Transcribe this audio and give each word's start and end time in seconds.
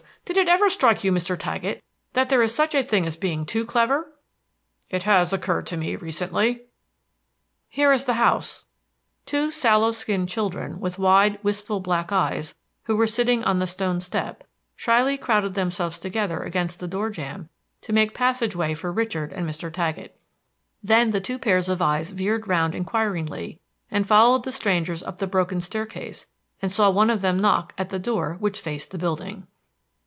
Did 0.23 0.37
it 0.37 0.47
ever 0.47 0.69
strike 0.69 1.03
you, 1.03 1.11
Mr. 1.11 1.37
Taggett, 1.37 1.81
that 2.13 2.29
there 2.29 2.41
is 2.41 2.55
such 2.55 2.73
a 2.73 2.83
thing 2.83 3.05
as 3.05 3.17
being 3.17 3.45
too 3.45 3.65
clever?" 3.65 4.13
"It 4.89 5.03
has 5.03 5.33
occurred 5.33 5.65
to 5.67 5.75
me 5.77 5.97
recently." 5.97 6.67
"Here 7.67 7.91
is 7.91 8.05
the 8.05 8.13
house." 8.13 8.63
Two 9.25 9.49
sallow 9.51 9.91
skinned 9.91 10.29
children, 10.29 10.79
with 10.79 10.97
wide, 10.97 11.37
wistful 11.43 11.81
black 11.81 12.13
eyes, 12.13 12.55
who 12.83 12.95
were 12.95 13.07
sitting 13.07 13.43
on 13.43 13.59
the 13.59 13.67
stone 13.67 13.99
step, 13.99 14.45
shyly 14.77 15.17
crowded 15.17 15.53
themselves 15.55 15.99
together 15.99 16.39
against 16.43 16.79
the 16.79 16.87
door 16.87 17.09
jamb 17.09 17.49
to 17.81 17.91
make 17.91 18.13
passage 18.13 18.55
way 18.55 18.73
for 18.73 18.89
Richard 18.91 19.33
and 19.33 19.45
Mr. 19.49 19.69
Taggett. 19.73 20.17
Then 20.81 21.11
the 21.11 21.19
two 21.19 21.39
pairs 21.39 21.67
of 21.67 21.81
eyes 21.81 22.11
veered 22.11 22.47
round 22.47 22.73
inquiringly, 22.73 23.59
and 23.89 24.07
followed 24.07 24.45
the 24.45 24.53
strangers 24.53 25.03
up 25.03 25.17
the 25.17 25.27
broken 25.27 25.59
staircase 25.59 26.27
and 26.61 26.71
saw 26.71 26.89
one 26.89 27.09
of 27.09 27.21
them 27.21 27.39
knock 27.41 27.73
at 27.77 27.89
the 27.89 27.99
door 27.99 28.37
which 28.39 28.61
faced 28.61 28.91
the 28.91 28.97
building. 28.97 29.45